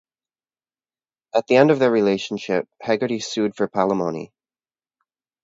At 1.35 1.45
the 1.45 1.57
end 1.57 1.69
of 1.69 1.77
their 1.77 1.91
relationship, 1.91 2.67
Hegarty 2.81 3.19
sued 3.19 3.55
for 3.55 3.67
palimony. 3.67 4.31